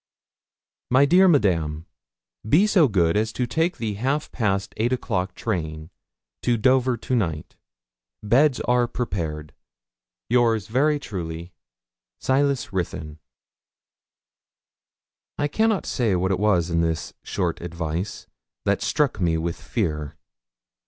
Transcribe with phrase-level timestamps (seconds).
[0.89, 1.85] 'MY DEAR MADAME,
[2.49, 5.91] 'Be so good as to take the half past eight o'clock train
[6.41, 7.55] to Dover to night.
[8.23, 9.53] Beds are prepared.
[10.27, 11.53] Yours very truly,
[12.19, 13.19] SILAS RUTHYN.'
[15.37, 18.25] I cannot say what it was in this short advice
[18.65, 20.15] that struck me with fear.